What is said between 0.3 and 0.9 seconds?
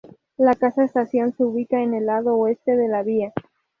La casa